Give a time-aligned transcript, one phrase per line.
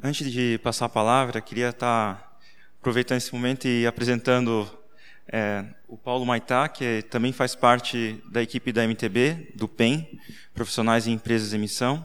[0.00, 2.38] Antes de passar a palavra, queria estar
[2.80, 4.66] aproveitando esse momento e apresentando
[5.28, 10.08] é, o Paulo Maitá, que também faz parte da equipe da MTB, do PEN,
[10.54, 12.04] Profissionais em Empresas de Emissão.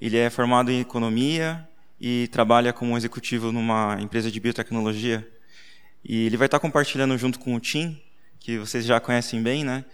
[0.00, 1.68] Ele é formado em Economia
[2.00, 5.28] e trabalha como executivo numa empresa de biotecnologia.
[6.02, 8.00] E ele vai estar compartilhando junto com o Tim,
[8.38, 9.84] que vocês já conhecem bem, né?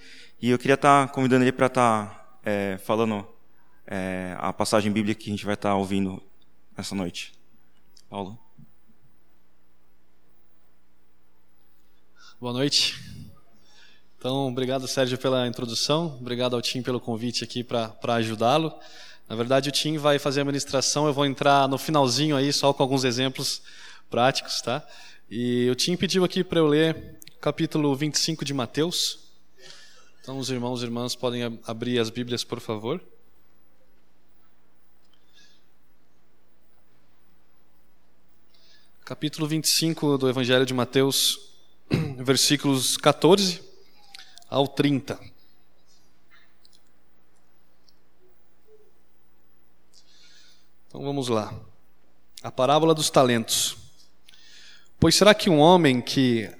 [0.41, 3.27] E eu queria estar convidando ele para estar é, falando
[3.85, 6.23] é, a passagem bíblica que a gente vai estar ouvindo
[6.77, 7.33] essa noite.
[8.09, 8.39] Paulo.
[12.39, 12.95] Boa noite.
[14.19, 16.17] Então, obrigado, Sérgio, pela introdução.
[16.21, 18.75] Obrigado ao Tim pelo convite aqui para ajudá-lo.
[19.29, 22.73] Na verdade, o Tim vai fazer a ministração, eu vou entrar no finalzinho aí, só
[22.73, 23.63] com alguns exemplos
[24.11, 24.87] práticos, tá?
[25.31, 29.19] E o Tim pediu aqui para eu ler capítulo 25 de Mateus.
[30.21, 33.03] Então, os irmãos e irmãs podem abrir as Bíblias, por favor.
[39.07, 41.53] Capítulo 25 do Evangelho de Mateus,
[42.19, 43.63] versículos 14
[44.51, 45.17] ao 30.
[50.89, 51.55] Então vamos lá.
[52.43, 53.77] A parábola dos talentos.
[54.99, 56.51] Pois será que um homem que,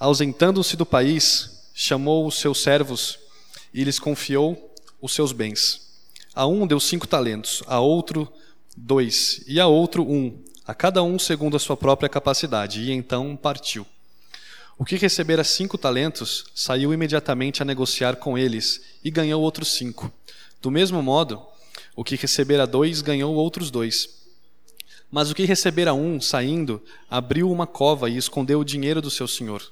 [0.00, 3.18] ausentando-se do país, chamou os seus servos
[3.74, 5.92] e lhes confiou os seus bens?
[6.34, 8.32] A um deu cinco talentos, a outro
[8.74, 13.36] dois, e a outro um a cada um segundo a sua própria capacidade, e então
[13.36, 13.86] partiu.
[14.78, 20.12] O que recebera cinco talentos saiu imediatamente a negociar com eles e ganhou outros cinco.
[20.60, 21.42] Do mesmo modo,
[21.94, 24.08] o que recebera dois ganhou outros dois.
[25.10, 29.28] Mas o que recebera um, saindo, abriu uma cova e escondeu o dinheiro do seu
[29.28, 29.62] senhor.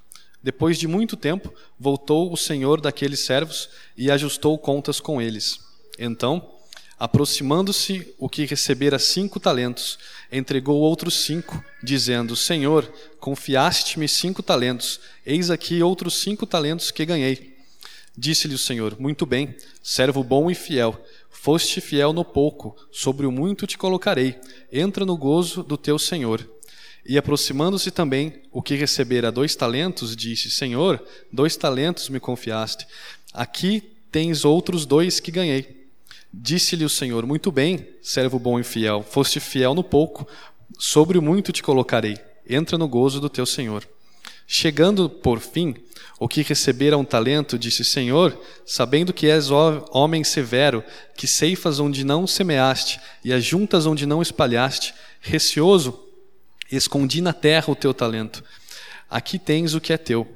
[0.42, 5.60] Depois de muito tempo, voltou o senhor daqueles servos e ajustou contas com eles.
[5.98, 6.50] Então,
[7.00, 9.98] Aproximando-se o que recebera cinco talentos,
[10.30, 17.56] entregou outros cinco, dizendo: Senhor, confiaste-me cinco talentos, eis aqui outros cinco talentos que ganhei.
[18.14, 21.02] Disse-lhe o Senhor: Muito bem, servo bom e fiel.
[21.30, 24.38] Foste fiel no pouco, sobre o muito te colocarei.
[24.70, 26.46] Entra no gozo do teu Senhor.
[27.06, 32.86] E aproximando-se também o que recebera dois talentos, disse: Senhor, dois talentos me confiaste.
[33.32, 35.79] Aqui tens outros dois que ganhei.
[36.32, 40.26] Disse-lhe o Senhor: Muito bem, servo bom e fiel, foste fiel no pouco,
[40.78, 42.16] sobre o muito te colocarei.
[42.48, 43.86] Entra no gozo do teu Senhor.
[44.46, 45.76] Chegando, por fim,
[46.18, 50.84] o que recebera um talento, disse: Senhor, sabendo que és homem severo,
[51.16, 55.98] que ceifas onde não semeaste e ajuntas onde não espalhaste, receoso,
[56.70, 58.44] escondi na terra o teu talento.
[59.08, 60.26] Aqui tens o que é teu.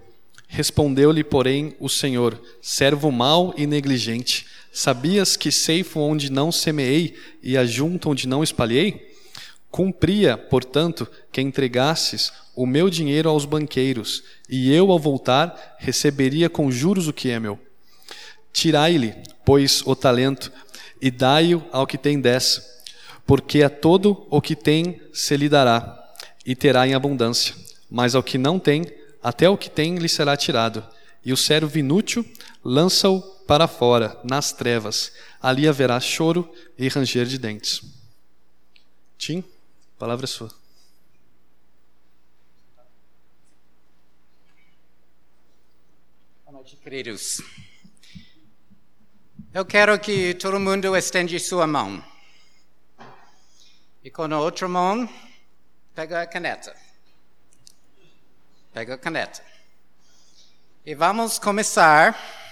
[0.48, 4.46] Respondeu-lhe, porém, o Senhor: servo mau e negligente.
[4.76, 9.14] Sabias que ceifo onde não semeei e ajunto onde não espalhei?
[9.70, 16.72] Cumpria, portanto, que entregasses o meu dinheiro aos banqueiros, e eu, ao voltar, receberia com
[16.72, 17.56] juros o que é meu.
[18.52, 19.14] Tirai-lhe,
[19.44, 20.50] pois, o talento,
[21.00, 22.60] e dai-o ao que tem dez,
[23.24, 26.04] porque a todo o que tem se lhe dará,
[26.44, 27.54] e terá em abundância,
[27.88, 28.84] mas ao que não tem,
[29.22, 30.84] até o que tem lhe será tirado.
[31.24, 32.26] E o servo inútil
[32.64, 35.12] lança-o para fora, nas trevas.
[35.40, 37.82] Ali haverá choro e ranger de dentes.
[39.18, 39.44] Tim,
[39.98, 40.50] palavra é sua.
[46.44, 47.40] Boa noite, queridos.
[49.52, 52.04] Eu quero que todo mundo estende sua mão.
[54.02, 55.08] E com a outra mão,
[55.94, 56.76] pega a caneta.
[58.72, 59.44] Pega a caneta.
[60.84, 62.43] E vamos começar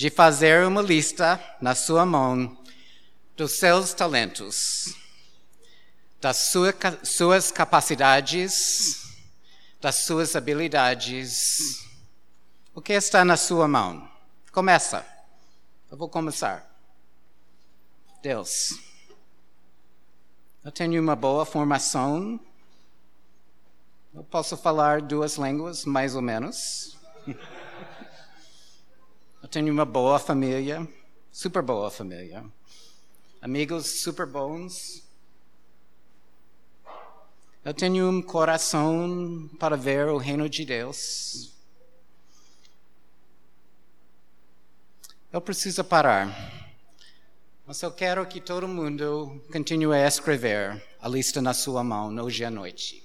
[0.00, 2.56] de fazer uma lista na sua mão
[3.36, 4.94] dos seus talentos,
[6.18, 9.14] das sua, suas capacidades,
[9.78, 11.86] das suas habilidades.
[12.74, 14.10] O que está na sua mão?
[14.50, 15.06] Começa.
[15.90, 16.66] Eu vou começar.
[18.22, 18.80] Deus.
[20.64, 22.40] Eu tenho uma boa formação.
[24.14, 26.96] Eu posso falar duas línguas, mais ou menos.
[29.50, 30.88] Tenho uma boa família,
[31.32, 32.44] super boa família.
[33.42, 35.02] Amigos super bons.
[37.64, 41.52] Eu tenho um coração para ver o reino de Deus.
[45.32, 46.32] Eu preciso parar.
[47.66, 52.44] Mas eu quero que todo mundo continue a escrever a lista na sua mão hoje
[52.44, 53.02] à noite.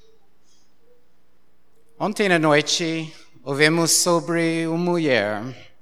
[1.97, 3.11] Ontem à noite
[3.43, 5.74] ouvimos sobre uma mulher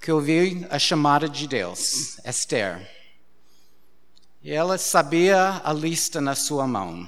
[0.00, 2.90] que ouviu a chamada de Deus, Esther.
[4.42, 7.06] E ela sabia a lista na sua mão.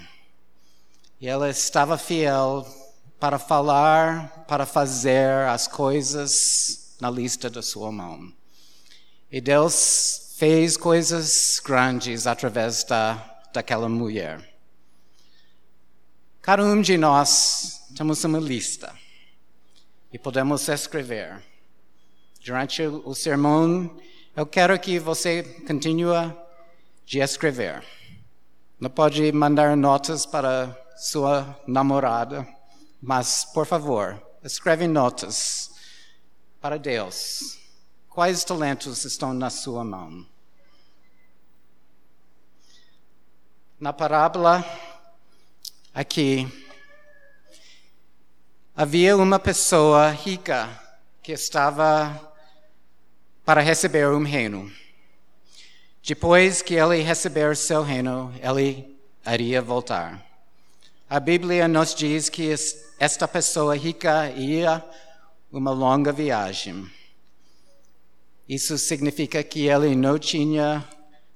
[1.18, 2.66] E ela estava fiel
[3.18, 8.30] para falar, para fazer as coisas na lista da sua mão.
[9.30, 13.14] E Deus fez coisas grandes através da,
[13.54, 14.52] daquela mulher.
[16.42, 18.94] Cada um de nós temos uma lista
[20.12, 21.51] e podemos escrever.
[22.44, 23.96] Durante o sermão,
[24.34, 26.34] eu quero que você continue
[27.06, 27.84] de escrever.
[28.80, 32.44] Não pode mandar notas para sua namorada,
[33.00, 35.70] mas, por favor, escreve notas
[36.60, 37.60] para Deus.
[38.08, 40.26] Quais talentos estão na sua mão?
[43.78, 44.64] Na parábola
[45.94, 46.48] aqui,
[48.74, 50.68] havia uma pessoa rica
[51.22, 52.31] que estava
[53.44, 54.70] para receber um reino.
[56.02, 58.96] Depois que ele receber seu reino, ele
[59.26, 60.24] iria voltar.
[61.08, 62.54] A Bíblia nos diz que
[62.98, 64.82] esta pessoa rica ia
[65.50, 66.90] uma longa viagem.
[68.48, 70.88] Isso significa que ele não tinha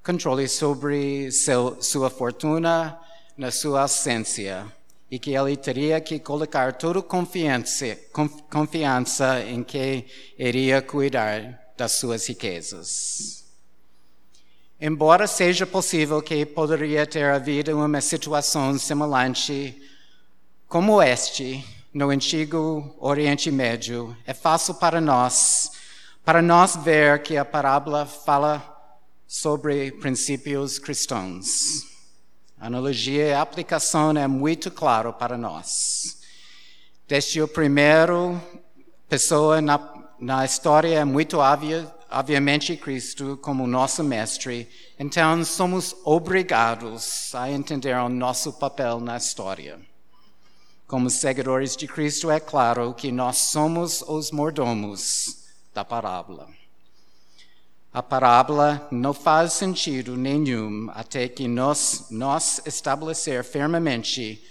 [0.02, 2.98] controle sobre seu, sua fortuna
[3.36, 4.66] na sua ausência
[5.10, 7.96] e que ele teria que colocar toda confiança,
[8.50, 10.04] confiança em que
[10.38, 13.44] iria cuidar das suas riquezas.
[14.80, 19.80] Embora seja possível que poderia ter havido uma situação semelhante
[20.68, 21.64] como este
[21.94, 25.70] no antigo Oriente Médio, é fácil para nós,
[26.24, 28.74] para nós ver que a parábola fala
[29.26, 31.84] sobre princípios cristãos.
[32.58, 36.18] A analogia e a aplicação é muito claro para nós.
[37.08, 38.40] Desde o primeiro
[39.08, 39.78] pessoa na,
[40.18, 44.68] na história é muito óbvio obviamente Cristo como nosso mestre,
[44.98, 49.78] então somos obrigados a entender o nosso papel na história.
[50.86, 56.48] Como seguidores de Cristo, é claro que nós somos os mordomos da parábola.
[57.92, 64.44] A parábola não faz sentido nenhum até que nós, nós estabelecer firmemente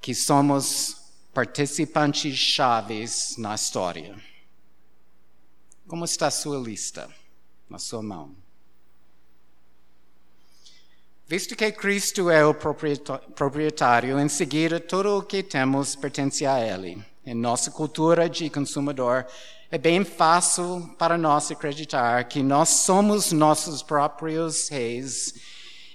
[0.00, 0.96] que somos
[1.32, 4.16] participantes chaves na história.
[5.86, 7.08] Como está a sua lista
[7.70, 8.34] na sua mão?
[11.28, 17.00] Visto que Cristo é o proprietário, em seguida todo o que temos pertence a Ele.
[17.24, 19.26] Em nossa cultura de consumidor,
[19.70, 25.34] é bem fácil para nós acreditar que nós somos nossos próprios reis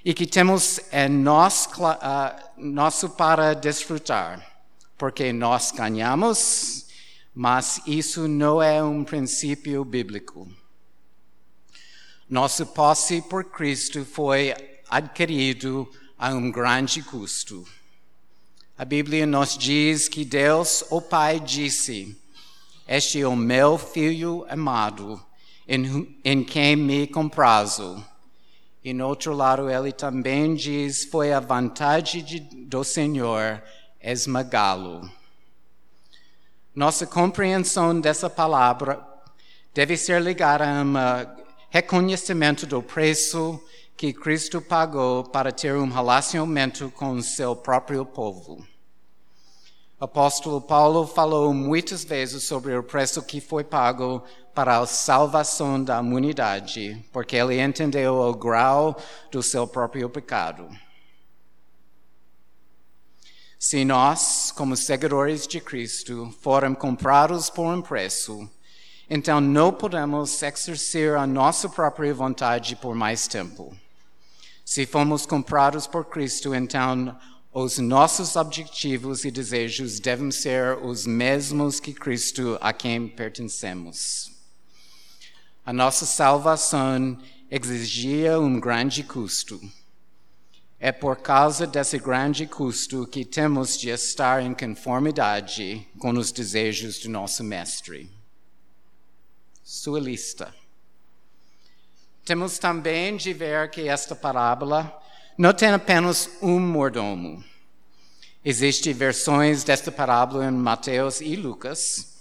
[0.06, 4.46] e que temos é nós, uh, nosso para desfrutar,
[4.98, 6.91] porque nós ganhamos
[7.34, 10.48] mas isso não é um princípio bíblico.
[12.30, 14.54] Nosso posse por Cristo foi
[14.90, 17.66] adquirido a um grande custo.
[18.78, 22.18] A Bíblia nos diz que Deus, o Pai, disse:
[22.88, 25.24] Este é o meu filho amado,
[25.68, 28.04] em, em quem me comprazo.
[28.84, 33.62] E no outro lado, ele também diz: Foi a vontade de, do Senhor
[34.02, 35.21] esmagá-lo.
[36.74, 39.06] Nossa compreensão dessa palavra
[39.74, 40.94] deve ser ligada a um
[41.70, 43.62] reconhecimento do preço
[43.98, 48.66] que Cristo pagou para ter um relacionamento com seu próprio povo.
[50.00, 54.24] O apóstolo Paulo falou muitas vezes sobre o preço que foi pago
[54.56, 58.96] para a salvação da humanidade, porque ele entendeu o grau
[59.30, 60.70] do seu próprio pecado.
[63.64, 68.50] Se nós, como seguidores de Cristo, formos comprados por um preço,
[69.08, 73.72] então não podemos exercer a nossa própria vontade por mais tempo.
[74.66, 77.16] Se fomos comprados por Cristo, então
[77.54, 84.32] os nossos objetivos e desejos devem ser os mesmos que Cristo a quem pertencemos.
[85.64, 87.16] A nossa salvação
[87.52, 89.62] exigia um grande custo.
[90.84, 96.98] É por causa desse grande custo que temos de estar em conformidade com os desejos
[96.98, 98.10] do nosso Mestre.
[99.64, 100.52] Sua lista.
[102.26, 104.92] Temos também de ver que esta parábola
[105.38, 107.44] não tem apenas um mordomo.
[108.44, 112.18] Existem versões desta parábola em Mateus e Lucas,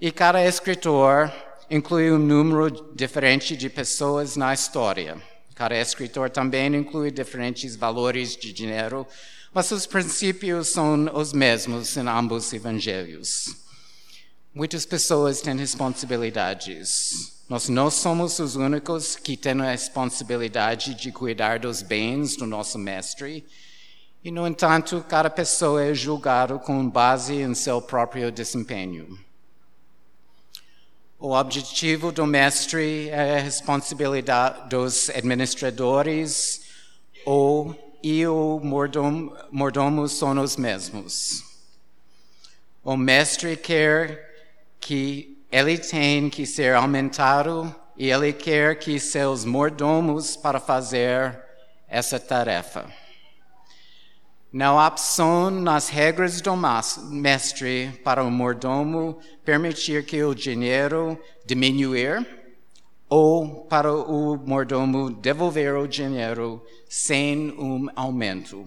[0.00, 1.30] e cada escritor
[1.70, 5.27] inclui um número diferente de pessoas na história.
[5.58, 9.04] Cada escritor também inclui diferentes valores de dinheiro,
[9.52, 13.56] mas os princípios são os mesmos em ambos evangelhos.
[14.54, 17.42] Muitas pessoas têm responsabilidades.
[17.48, 22.78] Nós não somos os únicos que têm a responsabilidade de cuidar dos bens do nosso
[22.78, 23.44] mestre.
[24.22, 29.18] E, no entanto, cada pessoa é julgada com base em seu próprio desempenho.
[31.20, 36.62] O objetivo do mestre é a responsabilidade dos administradores
[37.26, 41.42] ou e o mordomo, mordomo são os mesmos.
[42.84, 44.28] O mestre quer
[44.78, 51.36] que ele tem que ser aumentado e ele quer que seus mordomos para fazer
[51.88, 52.86] essa tarefa.
[54.50, 56.56] Não há opção nas regras do
[57.10, 62.26] mestre para o mordomo permitir que o dinheiro diminuir
[63.10, 68.64] ou para o mordomo devolver o dinheiro sem um aumento.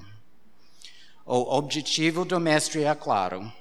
[1.26, 3.52] O objetivo do mestre é claro: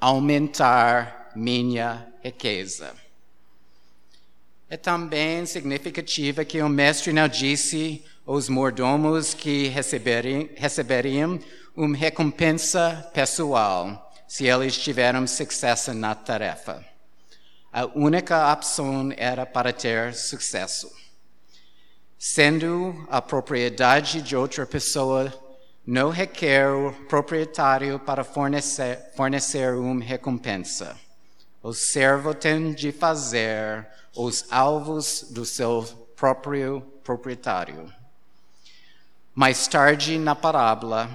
[0.00, 3.01] aumentar minha riqueza.
[4.72, 11.38] É também significativo que o mestre não disse os mordomos que receberiam, receberiam
[11.76, 16.82] uma recompensa pessoal se eles tiveram sucesso na tarefa.
[17.70, 20.90] A única opção era para ter sucesso.
[22.18, 25.30] Sendo a propriedade de outra pessoa,
[25.86, 30.98] não requer o proprietário para fornecer, fornecer uma recompensa.
[31.62, 35.84] O servo tem de fazer os alvos do seu
[36.16, 37.92] próprio proprietário.
[39.32, 41.08] Mais tarde na parábola,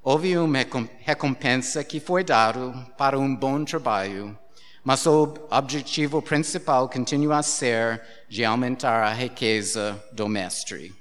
[0.00, 0.60] houve uma
[1.00, 4.38] recompensa que foi dado para um bom trabalho,
[4.84, 10.94] mas o objetivo principal continua a ser de aumentar a riqueza do mestre.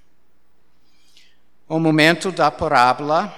[1.69, 3.31] O momento da parábola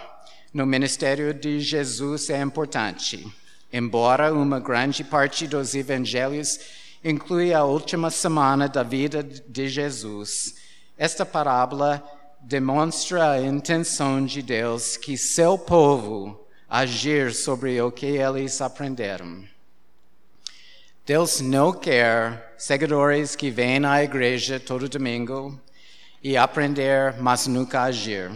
[0.54, 3.38] no ministério de Jesus é importante.
[3.72, 6.60] Embora uma grande parte dos evangelhos
[7.04, 10.56] inclui a última semana da vida de Jesus,
[10.98, 12.04] esta parábola
[12.42, 19.44] demonstra a intenção de Deus que seu povo agir sobre o que eles aprenderam.
[21.06, 25.60] Deus não quer seguidores que vêm à igreja todo domingo
[26.24, 28.32] e aprender, mas nunca agir.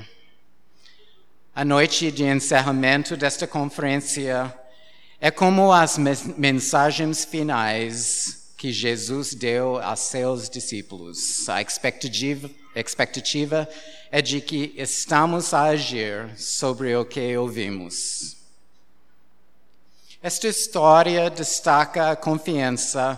[1.56, 4.52] A noite de encerramento desta conferência
[5.24, 11.48] é como as mensagens finais que Jesus deu a seus discípulos.
[11.48, 13.70] A expectativa, expectativa
[14.12, 18.36] é de que estamos a agir sobre o que ouvimos.
[20.22, 23.18] Esta história destaca a confiança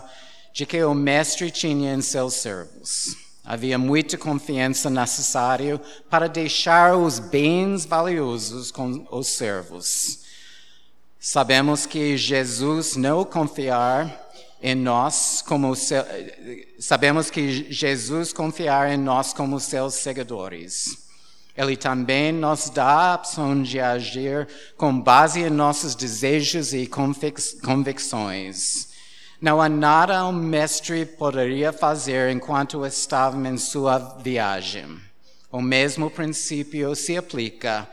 [0.52, 3.16] de que o mestre tinha em seus servos.
[3.44, 10.24] Havia muita confiança necessária para deixar os bens valiosos com os servos.
[11.28, 14.30] Sabemos que Jesus não confiar
[14.62, 16.04] em nós como seu,
[16.78, 21.08] sabemos que Jesus confiar em nós como seus seguidores.
[21.56, 26.88] Ele também nos dá a opção de agir com base em nossos desejos e
[27.60, 28.90] convicções.
[29.40, 34.96] Não há nada o mestre poderia fazer enquanto estava em sua viagem.
[35.50, 37.88] O mesmo princípio se aplica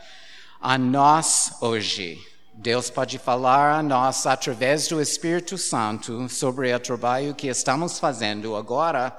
[0.60, 2.32] a nós hoje.
[2.56, 8.54] Deus pode falar a nós através do Espírito Santo sobre o trabalho que estamos fazendo
[8.54, 9.16] agora,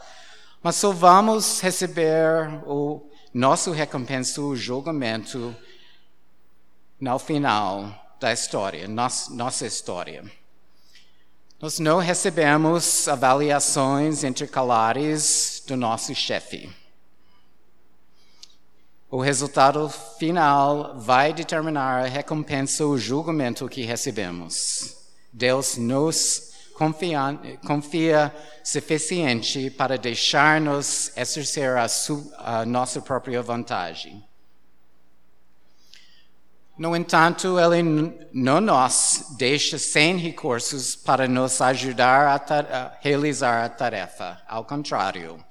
[0.63, 5.53] mas só vamos receber o nosso recompensa, o julgamento,
[6.99, 10.23] no final da história, nossa história.
[11.61, 16.73] Nós não recebemos avaliações intercalares do nosso chefe.
[19.15, 19.87] O resultado
[20.19, 24.93] final vai determinar a recompensa ou julgamento que recebemos.
[25.31, 34.21] Deus nos confia, confia suficiente para deixar-nos exercer a, su, a nossa própria vantagem.
[36.77, 37.83] No entanto, Ele
[38.33, 44.41] não nos deixa sem recursos para nos ajudar a, a realizar a tarefa.
[44.45, 45.41] Ao contrário,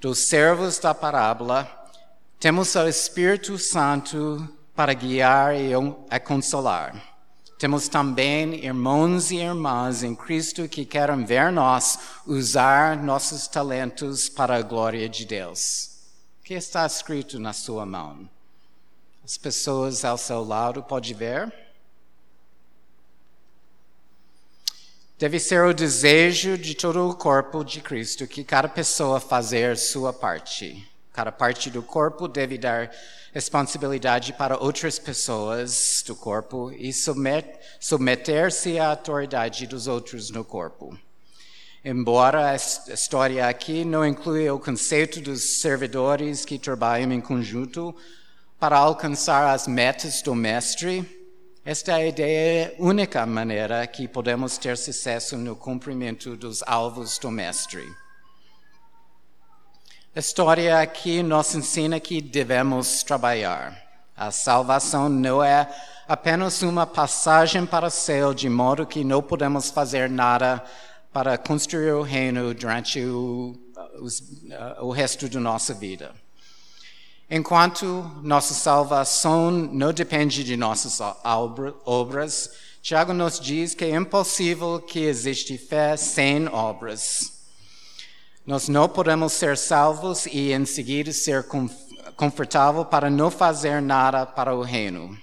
[0.00, 1.79] dos servos da parábola,
[2.40, 5.72] temos o Espírito Santo para guiar e
[6.08, 6.98] a consolar.
[7.58, 14.56] Temos também irmãos e irmãs em Cristo que querem ver nós usar nossos talentos para
[14.56, 15.90] a glória de Deus.
[16.40, 18.26] O que está escrito na sua mão?
[19.22, 21.54] As pessoas ao seu lado podem ver?
[25.18, 30.10] Deve ser o desejo de todo o corpo de Cristo que cada pessoa fazer sua
[30.10, 30.89] parte
[31.20, 32.90] Cada parte do corpo deve dar
[33.30, 36.94] responsabilidade para outras pessoas do corpo e
[37.78, 40.98] submeter-se à autoridade dos outros no corpo.
[41.84, 47.94] Embora a história aqui não inclui o conceito dos servidores que trabalham em conjunto
[48.58, 51.04] para alcançar as metas do mestre,
[51.66, 57.30] esta é a ideia única maneira que podemos ter sucesso no cumprimento dos alvos do
[57.30, 57.86] mestre.
[60.20, 63.74] A história aqui nos ensina que devemos trabalhar.
[64.14, 65.66] A salvação não é
[66.06, 70.62] apenas uma passagem para o céu, de modo que não podemos fazer nada
[71.10, 73.58] para construir o reino durante o,
[73.98, 76.14] o, o resto da nossa vida.
[77.30, 77.86] Enquanto
[78.22, 81.00] nossa salvação não depende de nossas
[81.86, 82.50] obras,
[82.82, 87.39] Tiago nos diz que é impossível que exista fé sem obras.
[88.46, 91.44] Nós não podemos ser salvos e em seguida ser
[92.16, 95.16] confortável para não fazer nada para o reino.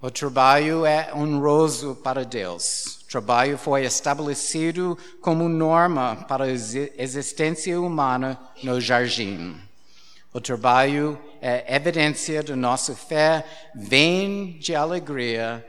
[0.00, 3.00] O trabalho é honroso para Deus.
[3.02, 9.60] O trabalho foi estabelecido como norma para a existência humana no jardim.
[10.32, 15.66] O trabalho é evidência da nossa fé, vem de alegria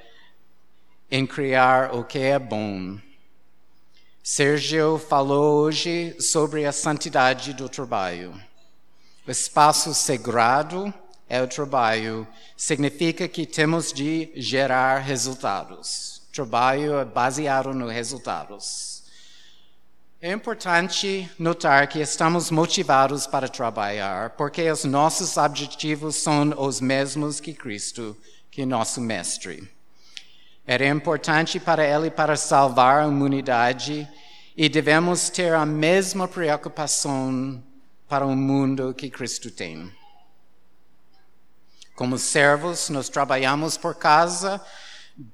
[1.10, 3.00] em criar o que é bom
[4.24, 8.34] Sérgio falou hoje sobre a santidade do trabalho.
[9.26, 10.94] O espaço sagrado
[11.28, 16.22] é o trabalho, significa que temos de gerar resultados.
[16.34, 19.04] Trabalho é baseado nos resultados.
[20.22, 27.40] É importante notar que estamos motivados para trabalhar, porque os nossos objetivos são os mesmos
[27.40, 28.18] que Cristo,
[28.52, 29.79] que nosso Mestre.
[30.72, 34.08] Era importante para ele para salvar a humanidade
[34.56, 37.64] e devemos ter a mesma preocupação
[38.08, 39.92] para o mundo que Cristo tem.
[41.96, 44.64] Como servos, nós trabalhamos por causa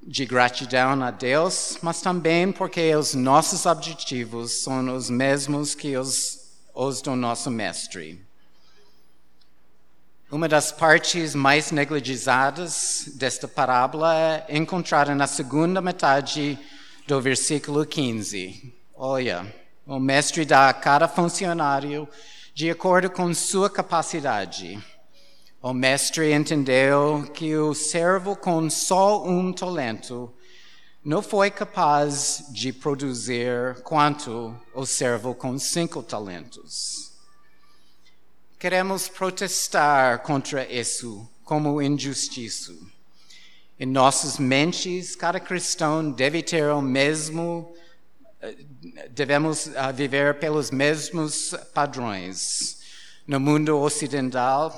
[0.07, 6.61] de gratidão a Deus, mas também porque os nossos objetivos são os mesmos que os,
[6.73, 8.24] os do nosso Mestre.
[10.31, 16.57] Uma das partes mais negligenciadas desta parábola é encontrada na segunda metade
[17.07, 19.53] do versículo 15, Olha,
[19.85, 22.07] o mestre dá a cada funcionário
[22.55, 24.83] de acordo com sua capacidade.
[25.61, 30.33] O mestre entendeu que o servo com só um talento
[31.03, 37.04] não foi capaz de produzir quanto o servo com cinco talentos.
[38.65, 42.73] Queremos protestar contra isso como injustiça.
[43.79, 47.71] Em nossas mentes, cada cristão deve ter o mesmo
[49.11, 52.79] devemos uh, viver pelos mesmos padrões.
[53.27, 54.73] No mundo ocidental,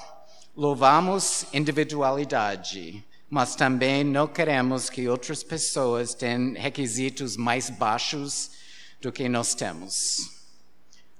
[0.53, 8.51] louvamos individualidade, mas também não queremos que outras pessoas tenham requisitos mais baixos
[9.01, 10.29] do que nós temos.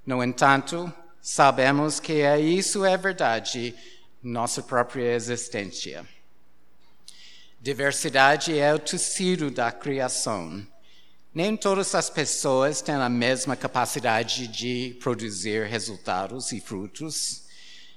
[0.04, 0.92] No entanto,
[1.30, 3.74] sabemos que isso é verdade
[4.22, 6.06] nossa própria existência.
[7.60, 10.66] Diversidade é o tecido da criação
[11.38, 17.44] nem todas as pessoas têm a mesma capacidade de produzir resultados e frutos.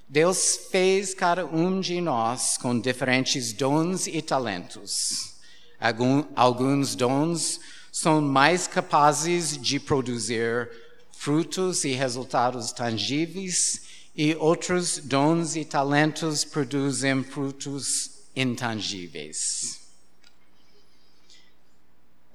[0.08, 5.34] Deus fez cada um de nós com diferentes dons e talentos.
[6.36, 7.60] Alguns dons
[7.92, 10.70] são mais capazes de produzir
[11.22, 13.84] frutos e resultados tangíveis,
[14.16, 19.82] e outros dons e talentos produzem frutos intangíveis.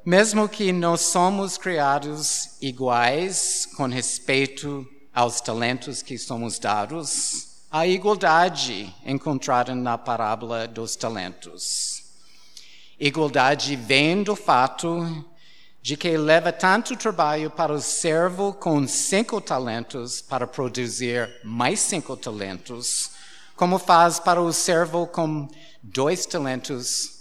[0.05, 8.95] Mesmo que não somos criados iguais com respeito aos talentos que somos dados, há igualdade
[9.05, 12.05] encontrada na parábola dos talentos.
[13.01, 15.27] Igualdade vem do fato
[15.87, 22.17] de que leva tanto trabalho para o servo com cinco talentos para produzir mais cinco
[22.17, 23.13] talentos,
[23.55, 25.47] como faz para o servo com
[25.81, 27.21] dois talentos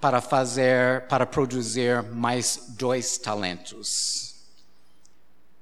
[0.00, 4.36] para fazer, para produzir mais dois talentos.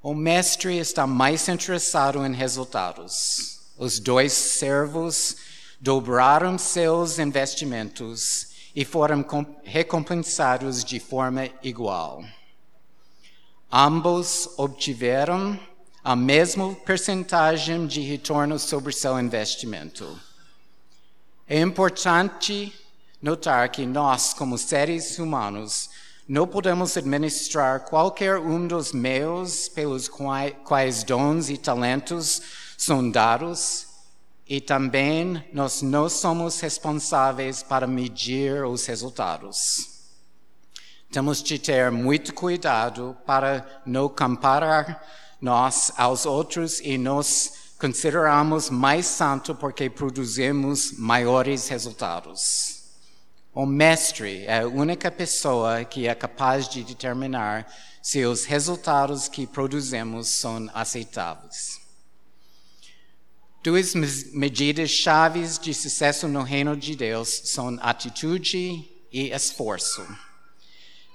[0.02, 3.60] O mestre está mais interessado em resultados.
[3.78, 5.36] Os dois servos
[5.80, 9.24] dobraram seus investimentos e foram
[9.64, 12.22] recompensados de forma igual.
[13.74, 15.58] Ambos obtiveram
[16.04, 20.20] a mesma percentagem de retorno sobre seu investimento.
[21.48, 22.70] É importante
[23.22, 25.88] notar que nós, como seres humanos,
[26.28, 32.42] não podemos administrar qualquer um dos meios pelos quais dons e talentos
[32.76, 33.86] são dados
[34.46, 39.91] e também nós não somos responsáveis para medir os resultados.
[41.12, 45.06] Temos de ter muito cuidado para não comparar
[45.38, 52.84] nós aos outros e nos consideramos mais santos porque produzimos maiores resultados.
[53.52, 57.70] O mestre é a única pessoa que é capaz de determinar
[58.00, 61.78] se os resultados que produzimos são aceitáveis.
[63.62, 63.94] Duas
[64.32, 70.02] medidas chaves de sucesso no reino de Deus são atitude e esforço.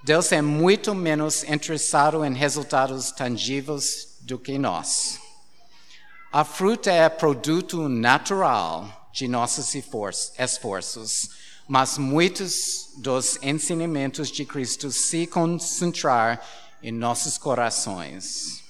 [0.03, 5.19] Deus é muito menos interessado em resultados tangíveis do que nós.
[6.31, 11.29] A fruta é produto natural de nossos esforços,
[11.67, 16.45] mas muitos dos ensinamentos de Cristo se concentrar
[16.83, 18.63] em nossos corações.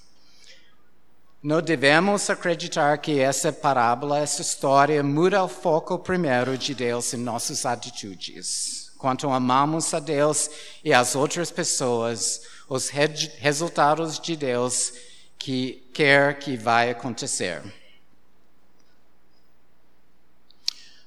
[1.44, 7.18] Não devemos acreditar que essa parábola, essa história, muda o foco primeiro de Deus em
[7.18, 8.77] nossas atitudes.
[8.98, 10.50] Quanto amamos a Deus
[10.84, 14.94] e as outras pessoas, os resultados de Deus
[15.38, 17.62] que quer que vai acontecer.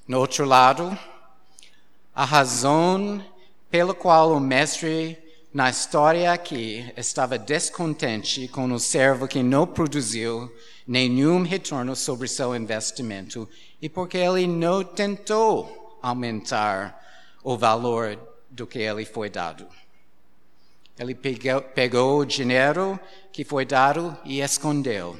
[0.06, 0.96] No outro lado,
[2.14, 3.24] a razão
[3.70, 5.18] pela qual o mestre
[5.52, 10.50] na história aqui, estava descontente com o servo que não produziu
[10.86, 13.48] nenhum retorno sobre seu investimento
[13.82, 16.99] e porque ele não tentou aumentar
[17.42, 18.18] o valor
[18.50, 19.66] do que ele foi dado.
[20.98, 22.98] Ele pegou, pegou o dinheiro
[23.32, 25.18] que foi dado e escondeu.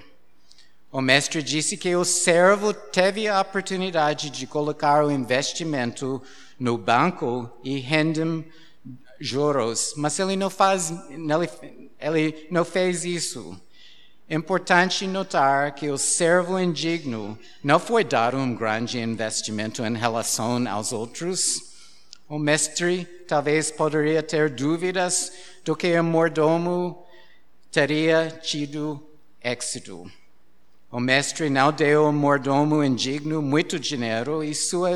[0.93, 6.21] O mestre disse que o servo teve a oportunidade de colocar o investimento
[6.59, 8.45] no banco e render
[9.21, 11.51] juros, mas ele não faz, ele,
[12.01, 13.59] ele não fez isso.
[14.29, 20.93] Importante notar que o servo indigno não foi dar um grande investimento em relação aos
[20.93, 21.70] outros.
[22.31, 25.33] O mestre talvez poderia ter dúvidas
[25.65, 27.05] do que o mordomo
[27.73, 29.05] teria tido
[29.43, 30.09] êxito.
[30.93, 34.91] O mestre não deu ao mordomo indigno muito dinheiro e sua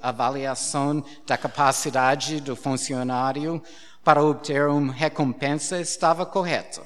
[0.00, 3.60] avaliação da capacidade do funcionário
[4.04, 6.80] para obter uma recompensa estava correta.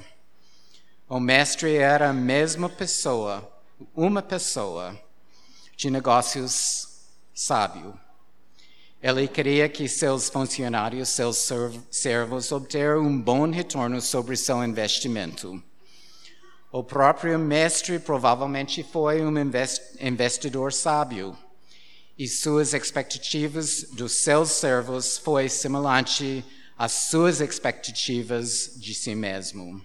[1.07, 3.47] O mestre era a mesma pessoa,
[3.95, 4.99] uma pessoa
[5.77, 8.06] de negócios sábio.
[9.09, 11.49] Ele queria que seus funcionários, seus
[11.93, 15.63] servos, obter um bom retorno sobre seu investimento.
[16.73, 19.33] O próprio mestre provavelmente foi um
[20.01, 21.39] investidor sábio
[22.19, 26.45] e suas expectativas dos seus servos foi semelhante
[26.77, 29.81] às suas expectativas de si mesmo.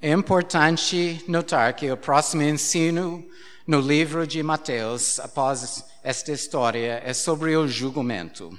[0.00, 3.22] É importante notar que o próximo ensino
[3.66, 8.56] no livro de Mateus, após esta história, é sobre o julgamento.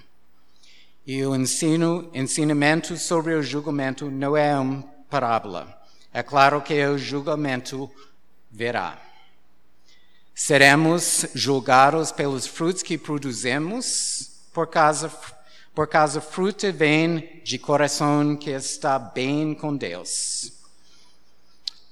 [1.05, 5.77] E o ensino, ensinamento sobre o julgamento não é uma parábola
[6.17, 7.87] é claro que o julgamento
[8.49, 8.99] virá.
[10.33, 15.11] Seremos julgados pelos frutos que produzimos, por causa,
[15.75, 20.53] por causa fruta vem de coração que está bem com Deus.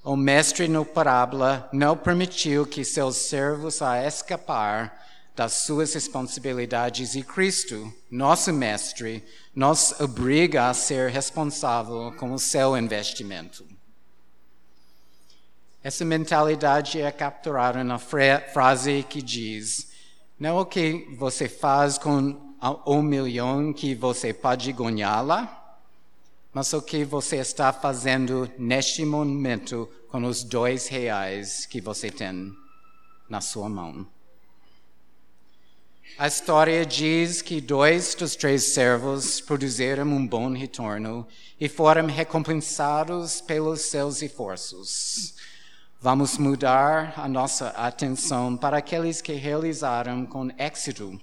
[0.07, 5.03] O mestre no parábola não permitiu que seus servos a escapar
[5.35, 12.77] das suas responsabilidades e Cristo, nosso mestre, nos obriga a ser responsável com o seu
[12.77, 13.65] investimento.
[15.83, 19.91] Essa mentalidade é capturada na frase que diz:
[20.39, 25.64] não é o que você faz com um milhão que você pode ganhá-la,
[26.55, 32.55] mas o que você está fazendo neste momento com os dois reais que você tem
[33.27, 34.07] na sua mão.
[36.17, 41.27] A história diz que dois dos três servos produziram um bom retorno
[41.59, 45.35] e foram recompensados pelos seus esforços.
[45.99, 51.19] Vamos mudar a nossa atenção para aqueles que realizaram com êxito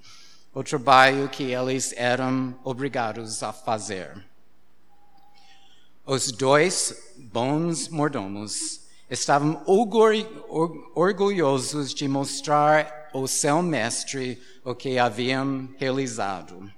[0.53, 4.31] o trabalho que eles eram obrigados a fazer.
[6.15, 9.63] Os dois bons mordomos estavam
[10.95, 16.71] orgulhosos de mostrar ao seu mestre o que haviam realizado.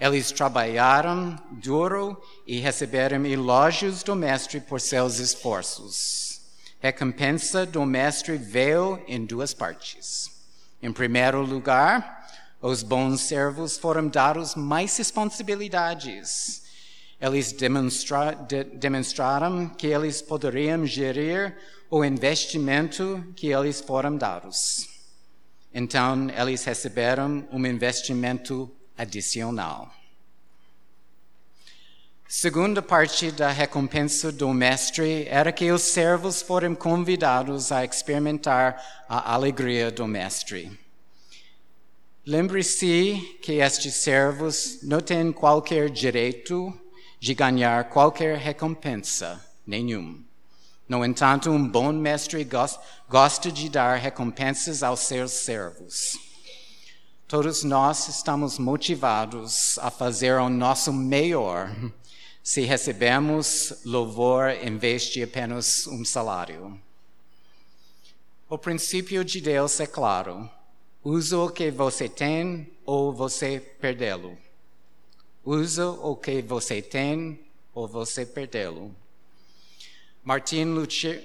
[0.00, 6.40] Eles trabalharam duro e receberam elogios do mestre por seus esforços
[6.80, 10.30] recompensa do mestre veio em duas partes.
[10.82, 12.26] Em primeiro lugar,
[12.62, 16.63] os bons servos foram dados mais responsabilidades.
[17.24, 21.56] Eles demonstra, de, demonstraram que eles poderiam gerir
[21.90, 24.86] o investimento que eles foram dados.
[25.72, 29.90] Então, eles receberam um investimento adicional.
[32.28, 39.32] Segunda parte da recompensa do mestre era que os servos foram convidados a experimentar a
[39.32, 40.78] alegria do mestre.
[42.26, 46.72] Lembre-se que estes servos não têm qualquer direito
[47.24, 50.22] de ganhar qualquer recompensa, nenhum.
[50.86, 52.46] No entanto, um bom mestre
[53.08, 56.18] gosta de dar recompensas aos seus servos.
[57.26, 61.74] Todos nós estamos motivados a fazer o nosso melhor
[62.42, 66.78] se recebemos louvor em vez de apenas um salário.
[68.50, 70.46] O princípio de Deus é claro:
[71.02, 74.43] usa o que você tem ou você perdê-lo.
[75.44, 77.38] Usa o que você tem
[77.74, 78.94] ou você perdê-lo.
[80.22, 80.64] Martin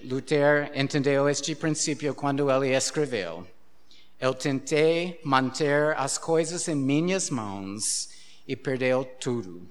[0.03, 3.47] Luther entendeu este princípio quando ele escreveu:
[4.19, 8.09] Eu tentei manter as coisas em minhas mãos
[8.45, 9.69] e perdeu tudo.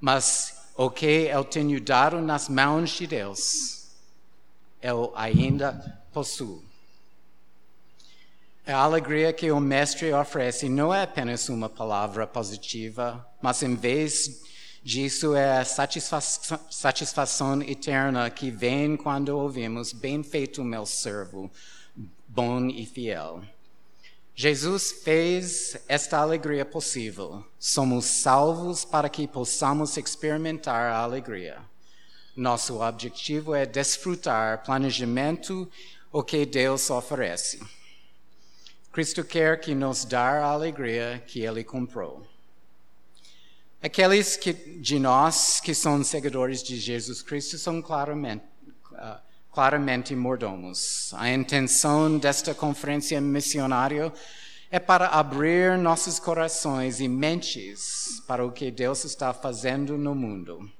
[0.00, 3.88] Mas o que eu tenho dado nas mãos de Deus,
[4.80, 6.64] eu ainda possuo.
[8.66, 14.42] A alegria que o Mestre oferece não é apenas uma palavra positiva, mas em vez
[14.82, 21.48] disso é a satisfação, satisfação eterna que vem quando ouvimos: Bem feito, meu servo,
[22.26, 23.44] bom e fiel.
[24.34, 27.46] Jesus fez esta alegria possível.
[27.56, 31.58] Somos salvos para que possamos experimentar a alegria.
[32.34, 35.70] Nosso objetivo é desfrutar planejamento
[36.10, 37.60] o que Deus oferece.
[38.92, 42.26] Cristo quer que nos dar a alegria que Ele comprou.
[43.82, 48.44] Aqueles que, de nós que são seguidores de Jesus Cristo são claramente,
[48.92, 49.20] uh,
[49.52, 51.12] claramente mordomos.
[51.14, 54.12] A intenção desta conferência missionária
[54.70, 60.70] é para abrir nossos corações e mentes para o que Deus está fazendo no mundo.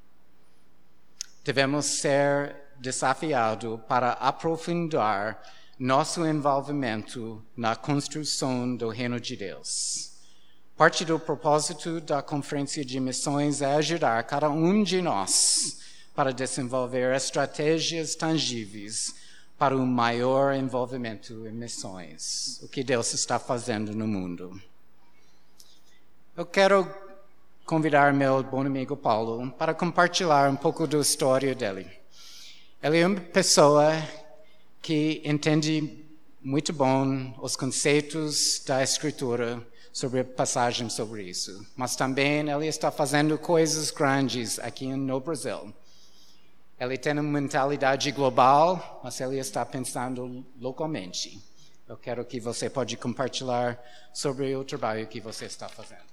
[1.44, 5.40] Devemos ser desafiados para aprofundar
[5.78, 10.15] nosso envolvimento na construção do reino de Deus.
[10.76, 15.80] Parte do propósito da conferência de missões é ajudar cada um de nós
[16.14, 19.14] para desenvolver estratégias tangíveis
[19.56, 24.60] para um maior envolvimento em missões, o que Deus está fazendo no mundo.
[26.36, 26.86] Eu quero
[27.64, 31.90] convidar meu bom amigo Paulo para compartilhar um pouco da história dele.
[32.82, 33.92] Ele é uma pessoa
[34.82, 36.04] que entende
[36.42, 43.38] muito bom os conceitos da Escritura sobre passagens sobre isso, mas também ele está fazendo
[43.38, 45.74] coisas grandes aqui no Brasil.
[46.78, 51.40] Ele tem uma mentalidade global, mas ele está pensando localmente.
[51.88, 53.82] Eu quero que você pode compartilhar
[54.12, 56.04] sobre o trabalho que você está fazendo.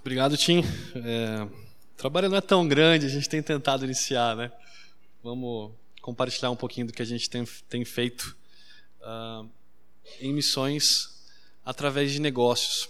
[0.00, 0.64] Obrigado, Tim.
[0.96, 4.50] É, o trabalho não é tão grande, a gente tem tentado iniciar, né?
[5.22, 5.70] Vamos
[6.02, 8.36] compartilhar um pouquinho do que a gente tem, tem feito
[9.00, 9.48] uh,
[10.20, 11.08] em missões
[11.64, 12.88] através de negócios.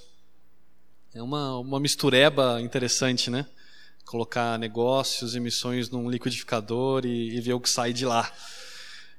[1.13, 3.47] É uma, uma mistureba interessante, né?
[4.11, 8.33] colocar negócios e missões num liquidificador e, e ver o que sai de lá.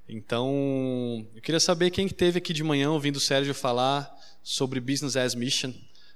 [0.08, 5.16] Então, eu queria saber quem esteve aqui de manhã ouvindo o Sérgio falar sobre Business
[5.16, 5.74] as Mission,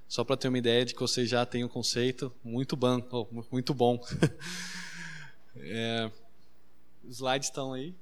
[0.09, 3.01] só para ter uma ideia de que você já tem um conceito muito bom.
[3.11, 3.97] Oh, muito bom.
[5.55, 6.11] é,
[7.05, 7.95] os slides estão aí.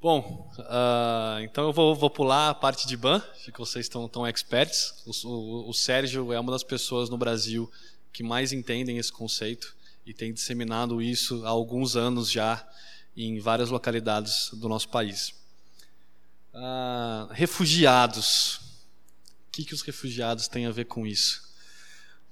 [0.00, 4.26] Bom, uh, então eu vou, vou, pular a parte de BAN, que vocês estão tão
[4.26, 5.02] experts.
[5.06, 7.70] O, o, o Sérgio é uma das pessoas no Brasil
[8.12, 12.66] que mais entendem esse conceito e tem disseminado isso há alguns anos já
[13.16, 15.34] em várias localidades do nosso país.
[16.54, 18.56] Ah, refugiados.
[19.48, 21.42] O que, que os refugiados têm a ver com isso?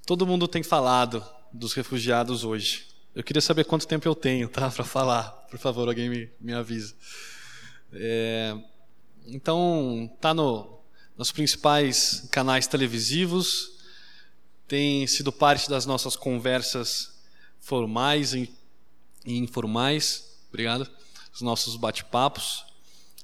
[0.07, 2.87] Todo mundo tem falado dos refugiados hoje.
[3.14, 5.31] Eu queria saber quanto tempo eu tenho, tá, para falar.
[5.50, 6.94] Por favor, alguém me, me avisa.
[7.94, 8.57] É,
[9.26, 10.80] então, tá no,
[11.16, 13.72] nos principais canais televisivos,
[14.66, 17.14] tem sido parte das nossas conversas
[17.61, 18.50] formais e
[19.24, 20.90] informais, obrigado,
[21.33, 22.64] os nossos bate-papos,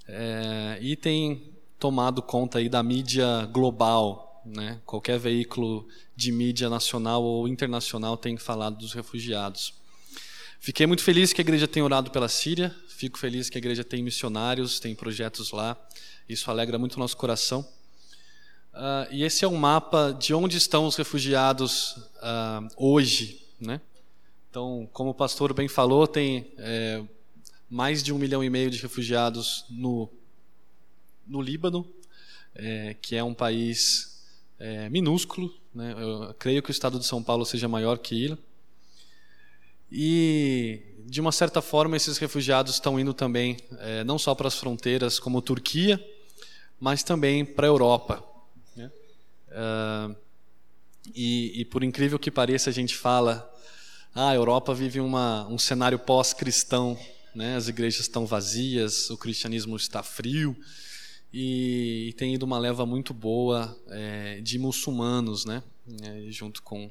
[0.07, 4.81] é, e tem tomado conta aí da mídia global, né?
[4.85, 9.80] Qualquer veículo de mídia nacional ou internacional tem falado dos refugiados.
[10.63, 13.83] Fiquei muito feliz que a igreja tenha orado pela Síria, fico feliz que a igreja
[13.83, 15.75] tem missionários, tem projetos lá,
[16.29, 17.67] isso alegra muito o nosso coração.
[18.75, 23.81] Uh, e esse é um mapa de onde estão os refugiados uh, hoje, né?
[24.51, 27.03] Então, como o pastor bem falou, tem é,
[27.71, 30.11] mais de um milhão e meio de refugiados no,
[31.25, 31.87] no Líbano,
[32.53, 34.27] é, que é um país
[34.59, 35.55] é, minúsculo.
[35.73, 35.95] Né?
[35.97, 38.39] Eu creio que o estado de São Paulo seja maior que ele.
[39.91, 44.55] E, de uma certa forma, esses refugiados estão indo também, é, não só para as
[44.55, 46.03] fronteiras como Turquia,
[46.79, 48.25] mas também para a Europa.
[48.77, 48.91] Né?
[49.49, 50.17] Uh,
[51.15, 53.51] e, e, por incrível que pareça, a gente fala
[54.15, 56.99] ah, a Europa vive uma, um cenário pós-cristão,
[57.35, 57.57] né?
[57.57, 60.57] as igrejas estão vazias, o cristianismo está frio,
[61.33, 65.63] e, e tem ido uma leva muito boa é, de muçulmanos, né?
[66.03, 66.91] É, junto com.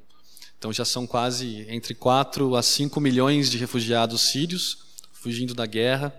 [0.59, 4.79] Então já são quase entre 4 a 5 milhões de refugiados sírios
[5.13, 6.13] fugindo da guerra,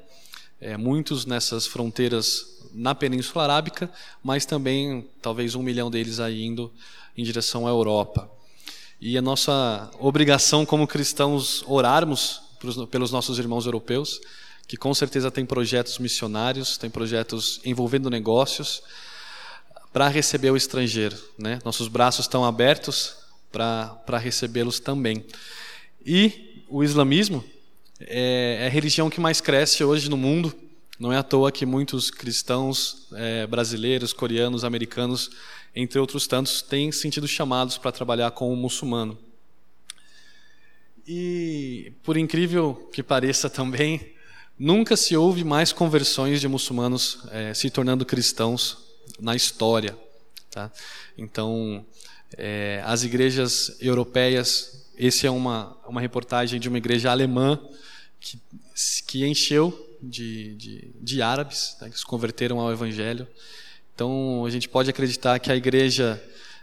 [0.58, 3.90] é, muitos nessas fronteiras na Península Arábica,
[4.24, 6.72] mas também talvez um milhão deles aí indo
[7.16, 8.30] em direção à Europa.
[8.98, 12.40] E a nossa obrigação como cristãos orarmos
[12.90, 14.20] pelos nossos irmãos europeus,
[14.66, 18.82] que com certeza têm projetos missionários, têm projetos envolvendo negócios,
[19.92, 21.16] para receber o estrangeiro.
[21.38, 21.58] Né?
[21.64, 23.19] Nossos braços estão abertos
[23.50, 25.24] para recebê-los também.
[26.04, 27.44] E o islamismo
[28.00, 30.54] é, é, a religião que mais cresce hoje no mundo.
[30.98, 35.30] Não é à toa que muitos cristãos é, brasileiros, coreanos, americanos
[35.74, 39.16] entre outros tantos, têm sentido chamados para trabalhar com o muçulmano.
[41.06, 44.14] E, por incrível que pareça também,
[44.58, 48.78] nunca se houve mais conversões de muçulmanos é, se tornando cristãos
[49.18, 49.96] na história.
[50.50, 50.70] Tá?
[51.16, 51.86] Então,
[52.36, 57.58] é, as igrejas europeias, esse é uma, uma reportagem de uma igreja alemã
[58.20, 58.38] que,
[59.06, 63.26] que encheu de, de, de árabes né, que se converteram ao evangelho.
[63.94, 66.22] Então, a gente pode acreditar que a igreja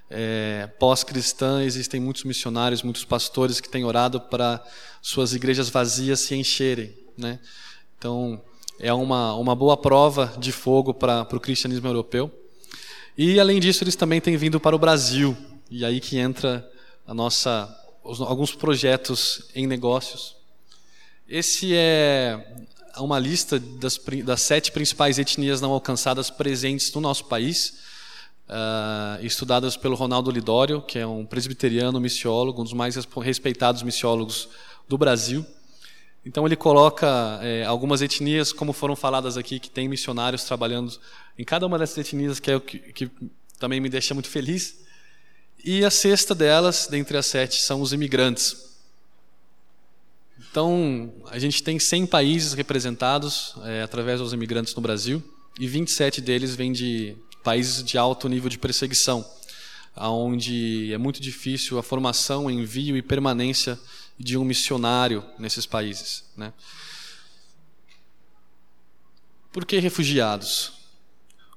[0.09, 4.63] é, pós-cristã existem muitos missionários, muitos pastores que têm orado para
[5.01, 6.93] suas igrejas vazias se encherem.
[7.17, 7.39] Né?
[7.97, 8.41] Então,
[8.79, 12.31] é uma, uma boa prova de fogo para o cristianismo europeu.
[13.17, 15.35] E, além disso, eles também têm vindo para o Brasil.
[15.69, 16.69] E aí que entra
[17.05, 17.69] a nossa,
[18.03, 20.35] os, alguns projetos em negócios.
[21.27, 22.41] Esse é
[22.97, 27.79] uma lista das, das, sete principais etnias não alcançadas presentes no nosso país,
[28.47, 34.47] uh, estudadas pelo Ronaldo Lidório, que é um presbiteriano missiólogo, um dos mais respeitados missiólogos
[34.87, 35.45] do Brasil.
[36.25, 40.97] Então ele coloca é, algumas etnias, como foram faladas aqui, que tem missionários trabalhando
[41.37, 43.11] em cada uma dessas etnias, que é o que, que
[43.59, 44.86] também me deixa muito feliz.
[45.69, 48.55] E a sexta delas, dentre as sete, são os imigrantes.
[50.39, 55.21] Então, a gente tem 100 países representados é, através dos imigrantes no Brasil
[55.59, 59.29] e 27 deles vêm de países de alto nível de perseguição,
[59.93, 63.77] onde é muito difícil a formação, envio e permanência
[64.17, 66.23] de um missionário nesses países.
[66.37, 66.53] Né?
[69.51, 70.71] Por que refugiados?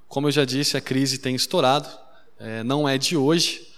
[0.08, 1.88] Como eu já disse, a crise tem estourado,
[2.40, 3.69] é, não é de hoje,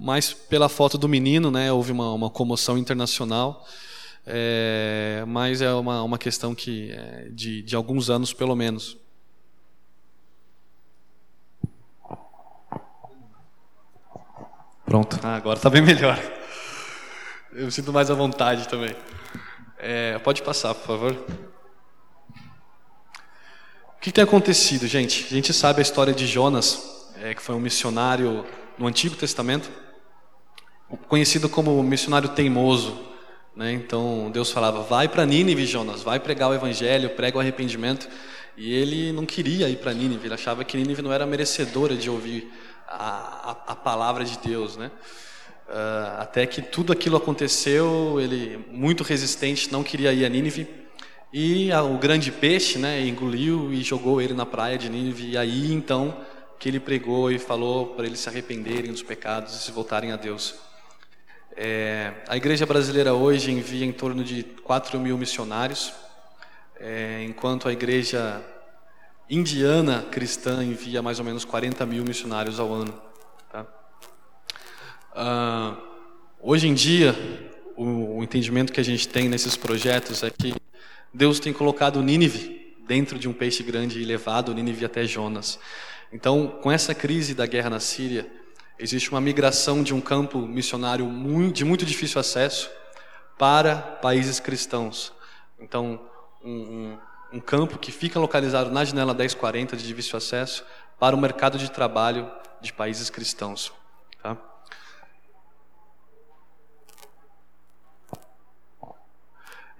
[0.00, 3.64] mas pela foto do menino, né, houve uma, uma comoção internacional
[4.26, 8.96] é, mas é uma, uma questão que é de, de alguns anos, pelo menos.
[14.84, 16.18] Pronto, ah, agora está bem melhor.
[17.52, 18.94] Eu me sinto mais à vontade também.
[19.78, 21.12] É, pode passar, por favor.
[23.96, 25.26] O que tem acontecido, gente?
[25.26, 28.44] A gente sabe a história de Jonas, é, que foi um missionário
[28.78, 29.70] no Antigo Testamento,
[31.08, 32.98] conhecido como missionário teimoso.
[33.54, 33.72] Né?
[33.72, 38.08] Então Deus falava: vai para Nínive, Jonas, vai pregar o evangelho, prega o arrependimento.
[38.56, 42.10] E ele não queria ir para Nínive, ele achava que Nínive não era merecedora de
[42.10, 42.52] ouvir
[42.86, 44.76] a, a, a palavra de Deus.
[44.76, 44.90] Né?
[45.68, 50.68] Uh, até que tudo aquilo aconteceu, ele, muito resistente, não queria ir a Nínive.
[51.32, 55.30] E a, o grande peixe né, engoliu e jogou ele na praia de Nínive.
[55.30, 56.14] E aí então
[56.58, 60.16] que ele pregou e falou para eles se arrependerem dos pecados e se voltarem a
[60.16, 60.56] Deus.
[61.62, 65.92] É, a igreja brasileira hoje envia em torno de 4 mil missionários,
[66.78, 68.42] é, enquanto a igreja
[69.28, 72.98] indiana cristã envia mais ou menos 40 mil missionários ao ano.
[73.52, 73.66] Tá?
[75.14, 75.76] Ah,
[76.40, 77.14] hoje em dia,
[77.76, 80.54] o, o entendimento que a gente tem nesses projetos é que
[81.12, 85.58] Deus tem colocado Nínive dentro de um peixe grande e levado Nínive até Jonas.
[86.10, 88.39] Então, com essa crise da guerra na Síria,
[88.82, 91.06] Existe uma migração de um campo missionário
[91.52, 92.70] de muito difícil acesso
[93.36, 95.12] para países cristãos.
[95.58, 96.00] Então,
[96.42, 96.98] um, um,
[97.34, 100.64] um campo que fica localizado na janela 1040 de difícil acesso
[100.98, 103.70] para o mercado de trabalho de países cristãos.
[104.22, 104.38] Tá?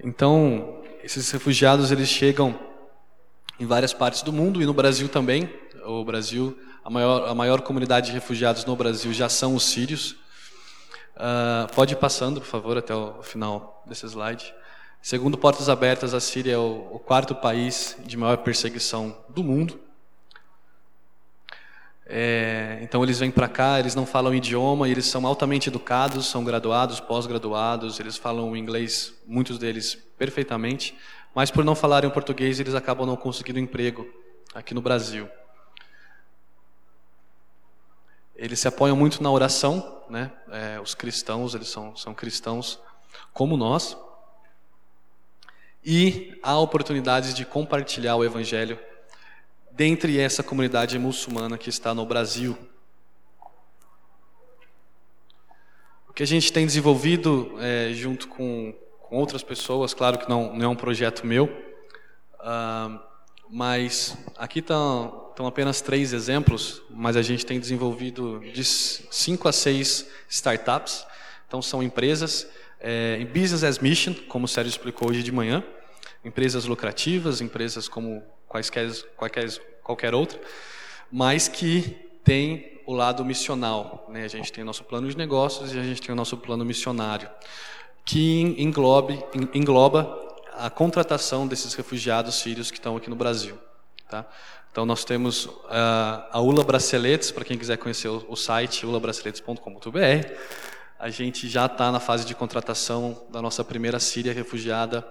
[0.05, 2.61] Então, esses refugiados eles chegam
[3.59, 5.51] em várias partes do mundo e no Brasil também.
[5.87, 10.13] O Brasil, a maior, a maior comunidade de refugiados no Brasil já são os sírios.
[11.17, 14.55] Uh, pode ir passando, por favor, até o final desse slide.
[15.03, 19.81] Segundo Portas Abertas, a Síria é o, o quarto país de maior perseguição do mundo.
[22.13, 26.43] É, então eles vêm para cá, eles não falam idioma, eles são altamente educados, são
[26.43, 30.99] graduados, pós-graduados, eles falam inglês, muitos deles perfeitamente,
[31.33, 34.05] mas por não falarem português eles acabam não conseguindo emprego
[34.53, 35.29] aqui no Brasil.
[38.41, 40.33] Eles se apoiam muito na oração, né?
[40.51, 42.81] É, os cristãos, eles são, são cristãos
[43.35, 43.95] como nós,
[45.85, 48.79] e há oportunidades de compartilhar o evangelho
[49.73, 52.57] dentre essa comunidade muçulmana que está no Brasil.
[56.09, 60.57] O que a gente tem desenvolvido é, junto com, com, outras pessoas, claro que não,
[60.57, 61.45] não é um projeto meu,
[62.41, 62.99] uh,
[63.51, 69.53] mas aqui estão, estão apenas três exemplos, mas a gente tem desenvolvido de cinco a
[69.53, 71.07] seis startups,
[71.49, 72.47] então são empresas
[72.79, 75.65] é, em business as mission, como o Sérgio explicou hoje de manhã,
[76.23, 79.49] empresas lucrativas, empresas como quaisquer, qualquer,
[79.83, 80.39] qualquer outra,
[81.11, 84.07] mas que tem o lado missional.
[84.11, 84.25] Né?
[84.25, 86.67] A gente tem o nosso plano de negócios e a gente tem o nosso plano
[86.67, 87.31] missionário,
[88.05, 89.19] que englobe,
[89.55, 90.19] engloba
[90.59, 93.59] a contratação desses refugiados sírios que estão aqui no Brasil.
[94.11, 94.27] Tá?
[94.71, 95.59] Então nós temos uh,
[96.31, 100.29] a Ula Braceletes, para quem quiser conhecer o, site ulabraceletes.com.br.
[100.97, 105.05] A gente já está na fase de contratação da nossa primeira síria refugiada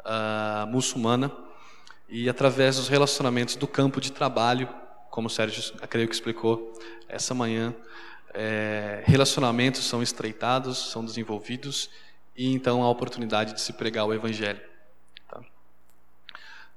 [0.00, 1.30] uh, muçulmana
[2.08, 4.68] e através dos relacionamentos do campo de trabalho,
[5.08, 6.72] como o Sérgio, creio que explicou
[7.08, 7.72] essa manhã,
[8.34, 11.90] é, relacionamentos são estreitados, são desenvolvidos
[12.36, 14.60] e então há a oportunidade de se pregar o evangelho.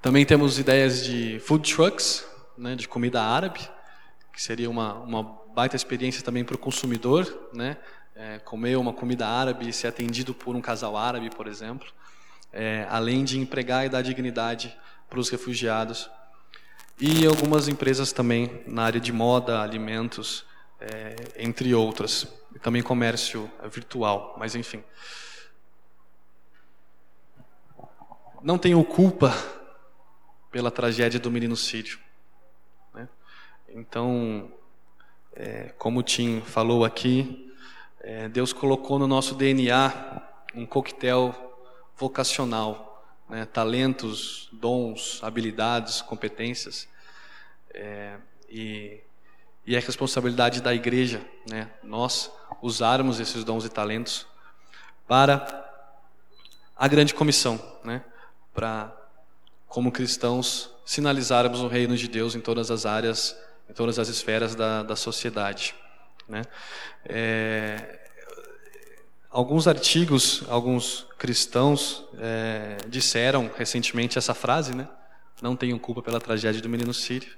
[0.01, 2.25] Também temos ideias de food trucks,
[2.57, 3.59] né, de comida árabe,
[4.31, 5.23] que seria uma, uma
[5.53, 7.75] baita experiência também para o consumidor, né,
[8.15, 11.85] é, comer uma comida árabe e ser atendido por um casal árabe, por exemplo,
[12.53, 14.73] é, além de empregar e dar dignidade
[15.09, 16.09] para os refugiados.
[16.97, 20.45] E algumas empresas também na área de moda, alimentos,
[20.79, 22.25] é, entre outras.
[22.55, 24.81] E também comércio virtual, mas enfim.
[28.41, 29.58] Não tenho culpa
[30.51, 31.99] pela tragédia do menino sírio.
[32.93, 33.07] Né?
[33.69, 34.51] Então,
[35.33, 37.53] é, como o Tim falou aqui,
[38.01, 40.21] é, Deus colocou no nosso DNA
[40.55, 41.33] um coquetel
[41.95, 46.87] vocacional, né, talentos, dons, habilidades, competências,
[47.73, 48.17] é,
[48.49, 49.01] e,
[49.65, 52.31] e é responsabilidade da igreja, né, nós
[52.61, 54.25] usarmos esses dons e talentos
[55.07, 55.65] para
[56.75, 58.03] a grande comissão, né,
[58.53, 58.98] para
[59.69, 63.37] como cristãos sinalizarmos o reino de Deus em todas as áreas,
[63.69, 65.75] em todas as esferas da, da sociedade.
[66.27, 66.41] Né?
[67.05, 67.99] É,
[69.29, 74.87] alguns artigos, alguns cristãos é, disseram recentemente essa frase, né?
[75.41, 77.31] Não tenho culpa pela tragédia do menino sírio.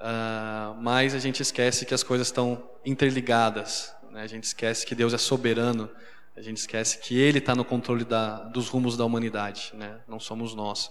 [0.00, 3.92] Uh, mas a gente esquece que as coisas estão interligadas.
[4.10, 4.22] Né?
[4.22, 5.90] A gente esquece que Deus é soberano.
[6.36, 9.72] A gente esquece que Ele está no controle da, dos rumos da humanidade.
[9.74, 9.98] Né?
[10.06, 10.90] Não somos nós.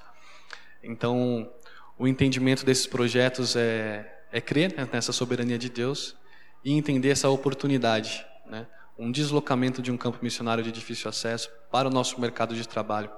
[0.83, 1.51] Então,
[1.97, 6.15] o entendimento desses projetos é, é crer né, nessa soberania de Deus
[6.63, 8.67] e entender essa oportunidade, né?
[8.97, 13.09] um deslocamento de um campo missionário de difícil acesso para o nosso mercado de trabalho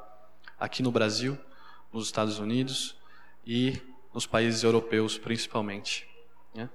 [0.59, 1.37] aqui no Brasil,
[1.91, 2.95] nos Estados Unidos
[3.45, 3.81] e
[4.13, 6.07] nos países europeus principalmente.
[6.53, 6.69] Né?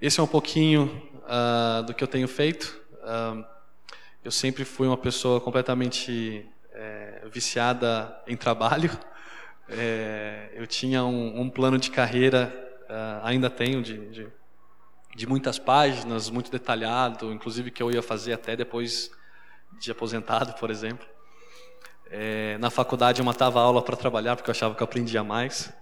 [0.00, 2.80] Esse é um pouquinho uh, do que eu tenho feito.
[2.96, 3.44] Uh,
[4.24, 8.90] eu sempre fui uma pessoa completamente é, viciada em trabalho.
[9.68, 12.52] É, eu tinha um, um, plano de carreira,
[12.82, 14.28] uh, ainda tenho, de, de
[15.14, 19.10] de muitas páginas, muito detalhado, inclusive que eu ia fazer até depois
[19.78, 21.06] de aposentado, por exemplo.
[22.10, 25.72] É, na faculdade eu matava aula para trabalhar porque eu achava que eu aprendia mais.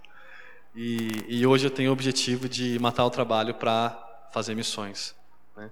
[0.75, 3.91] E, e, hoje eu tenho o objetivo de matar o trabalho para
[4.31, 5.15] fazer missões.
[5.55, 5.69] Né?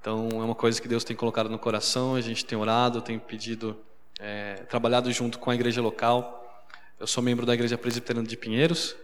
[0.00, 2.14] Então é uma coisa que Deus tem colocado no coração.
[2.14, 3.78] A gente tem orado, tem pedido,
[4.18, 6.45] é, trabalhado junto com a igreja local.
[6.98, 8.96] Eu sou membro da igreja presbiteriana de Pinheiros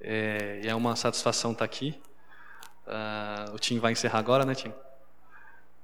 [0.00, 2.00] é, e é uma satisfação estar aqui.
[2.86, 4.72] Uh, o Tim vai encerrar agora, né, Tim?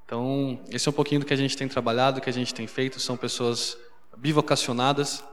[0.05, 2.69] Então, esse é um pouquinho do que a gente tem trabalhado, que a gente tem
[2.69, 3.01] feito.
[3.01, 3.77] São pessoas
[4.17, 5.25] bivocacionadas,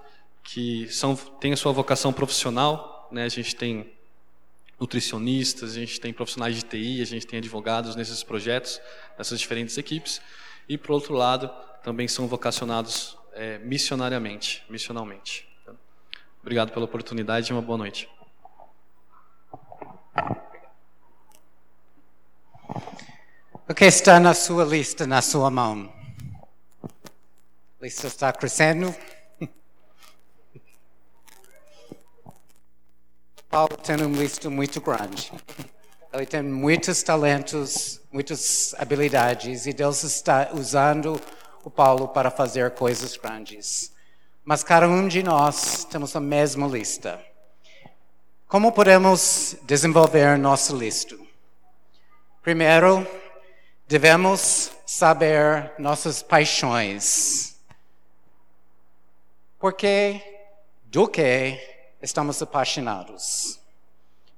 [0.42, 3.08] que são, têm a sua vocação profissional.
[3.12, 3.26] Né?
[3.26, 3.94] A gente tem
[4.80, 8.82] nutricionistas, a gente tem profissionais de TI, a gente tem advogados nesses projetos,
[9.16, 10.20] nessas diferentes equipes.
[10.68, 11.52] E, por outro lado,
[11.84, 15.53] também são vocacionados é, missionariamente, missionalmente.
[16.44, 18.10] Obrigado pela oportunidade e uma boa noite.
[23.66, 25.90] O que está na sua lista, na sua mão?
[26.84, 26.90] A
[27.82, 28.94] lista está crescendo.
[33.50, 35.32] Paulo tem uma lista muito grande.
[36.12, 41.18] Ele tem muitos talentos, muitas habilidades, e Deus está usando
[41.64, 43.94] o Paulo para fazer coisas grandes.
[44.46, 47.24] Mas cada um de nós temos a mesma lista.
[48.46, 51.16] Como podemos desenvolver nossa lista?
[52.42, 53.08] Primeiro,
[53.88, 57.56] devemos saber nossas paixões.
[59.58, 60.22] Porque
[60.84, 61.58] do que
[62.02, 63.62] estamos apaixonados?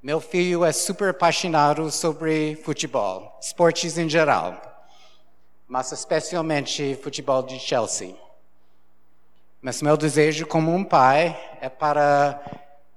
[0.04, 4.62] Meu filho é super apaixonado sobre futebol, esportes em geral,
[5.68, 8.25] mas especialmente futebol de Chelsea.
[9.66, 12.40] Mas meu desejo como um pai é para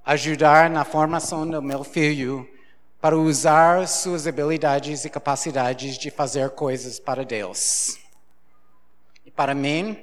[0.05, 2.47] ajudar na formação do meu filho
[3.01, 7.97] para usar suas habilidades e capacidades de fazer coisas para Deus.
[9.25, 9.97] E para mim,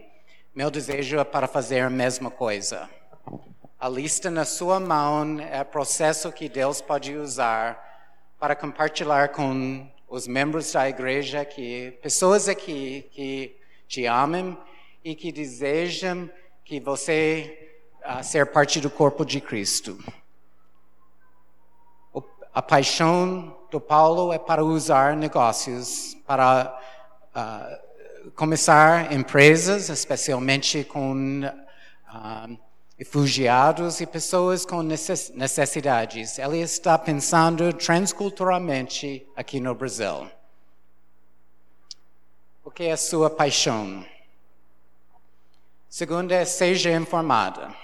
[0.53, 2.91] meu desejo é para fazer a mesma coisa.
[3.79, 7.81] A lista na sua mão é o processo que Deus pode usar
[8.41, 13.57] para compartilhar com os membros da igreja, que pessoas aqui que
[13.87, 14.59] te amam
[15.05, 16.29] e que desejam
[16.67, 19.97] que você uh, ser parte do corpo de Cristo.
[22.13, 22.21] O,
[22.53, 26.77] a paixão do Paulo é para usar negócios, para
[27.37, 32.59] uh, começar empresas, especialmente com uh,
[32.99, 36.37] refugiados e pessoas com necessidades.
[36.37, 40.29] Ele está pensando transculturalmente aqui no Brasil.
[42.65, 44.05] O que é a sua paixão?
[45.89, 47.75] Segunda é seja informada.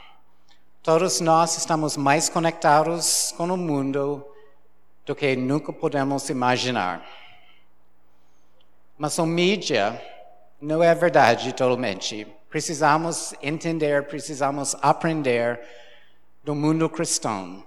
[0.83, 4.27] Todos nós estamos mais conectados com o mundo
[5.07, 7.07] do que nunca podemos imaginar.
[8.99, 10.03] Mas a mídia
[10.61, 12.27] não é verdade totalmente.
[12.51, 15.61] Precisamos entender, precisamos aprender
[16.43, 17.65] do mundo cristão.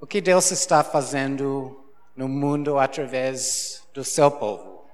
[0.00, 1.84] O que Deus está fazendo
[2.16, 4.86] no mundo através do seu povo.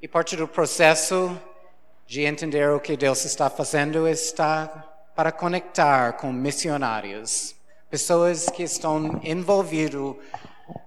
[0.00, 1.36] E parte do processo
[2.06, 4.66] de entender o que Deus está fazendo está
[5.14, 7.54] para conectar com missionários,
[7.88, 10.16] pessoas que estão envolvidas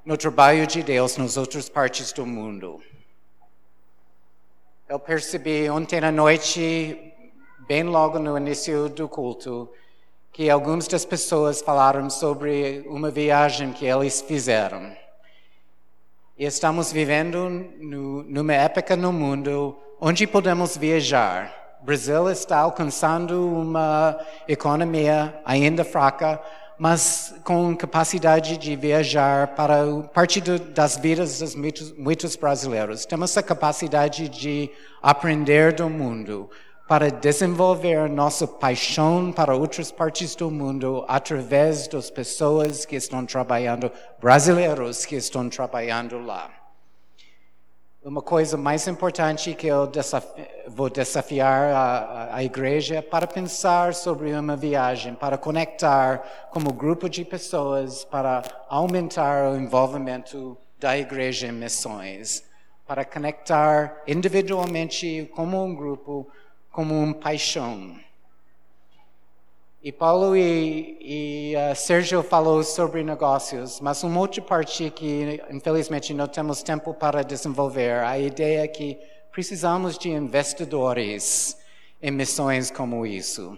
[0.06, 2.82] no trabalho de Deus nas outras partes do mundo.
[4.88, 7.14] Eu percebi ontem à noite,
[7.68, 9.70] bem logo no início do culto,
[10.32, 14.96] que algumas das pessoas falaram sobre uma viagem que eles fizeram.
[16.38, 17.50] E estamos vivendo
[17.80, 21.78] no, numa época no mundo onde podemos viajar.
[21.82, 26.42] O Brasil está alcançando uma economia ainda fraca,
[26.78, 29.84] mas com capacidade de viajar para
[30.14, 33.06] parte das vidas dos muitos, muitos brasileiros.
[33.06, 34.70] Temos a capacidade de
[35.02, 36.50] aprender do mundo
[36.88, 43.92] para desenvolver nossa paixão para outras partes do mundo através das pessoas que estão trabalhando,
[44.22, 46.57] brasileiros que estão trabalhando lá.
[48.08, 53.94] Uma coisa mais importante que eu desafi vou desafiar a, a, igreja é para pensar
[53.94, 61.48] sobre uma viagem, para conectar como grupo de pessoas, para aumentar o envolvimento da igreja
[61.48, 62.46] em missões,
[62.88, 66.26] para conectar individualmente como um grupo,
[66.72, 68.00] como uma paixão.
[69.88, 76.14] E Paulo e, e uh, Sérgio falou sobre negócios, mas uma outra parte que infelizmente
[76.14, 79.00] não temos tempo para desenvolver, a ideia é que
[79.32, 81.58] precisamos de investidores
[82.02, 83.58] em missões como isso.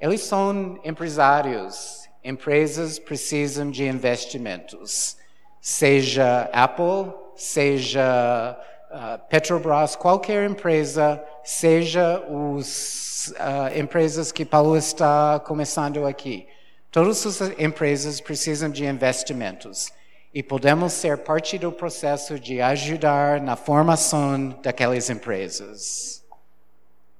[0.00, 5.18] Eles são empresários, empresas precisam de investimentos,
[5.60, 8.58] seja Apple, seja
[8.94, 16.46] uh, Petrobras, qualquer empresa, seja os uh, empresas que Paulo está começando aqui.
[16.90, 19.92] Todas as empresas precisam de investimentos
[20.32, 26.24] e podemos ser parte do processo de ajudar na formação daquelas empresas.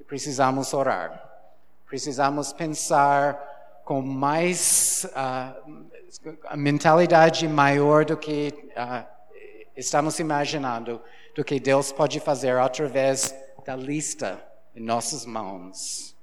[0.07, 1.23] Precisamos orar.
[1.87, 3.37] Precisamos pensar
[3.85, 5.85] com mais uh,
[6.47, 9.05] a mentalidade maior do que uh,
[9.77, 11.01] estamos imaginando,
[11.35, 14.43] do que Deus pode fazer através da lista
[14.75, 16.15] em nossas mãos.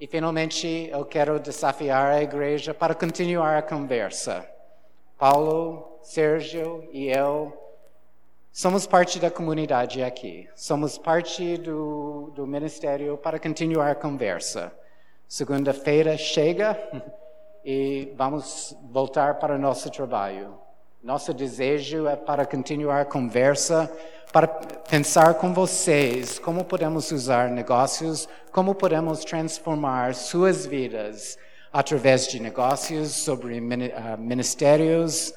[0.00, 4.44] E finalmente eu quero desafiar a igreja para continuar a conversa.
[5.16, 7.56] Paulo, Sérgio e eu
[8.52, 10.48] somos parte da comunidade aqui.
[10.56, 14.72] Somos parte do, do ministério para continuar a conversa.
[15.28, 16.76] Segunda-feira chega
[17.64, 20.61] e vamos voltar para o nosso trabalho.
[21.02, 23.92] Nosso desejo é para continuar a conversa,
[24.32, 31.36] para pensar com vocês como podemos usar negócios, como podemos transformar suas vidas
[31.72, 33.58] através de negócios, sobre
[33.96, 35.34] ah, ministérios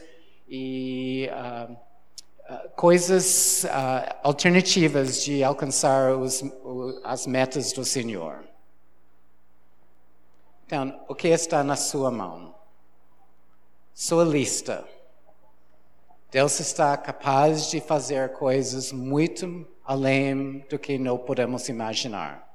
[0.48, 1.76] e uh,
[2.76, 6.44] coisas uh, alternativas de alcançar os,
[7.04, 8.44] as metas do Senhor.
[10.68, 12.54] Então, o que está na sua mão?
[13.96, 14.86] Sua lista.
[16.36, 22.46] Deus está capaz de fazer coisas muito além do que não podemos imaginar.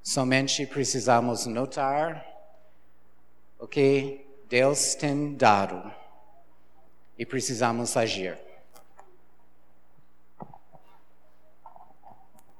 [0.00, 2.24] Somente precisamos notar
[3.58, 5.92] o que Deus tem dado
[7.18, 8.38] e precisamos agir.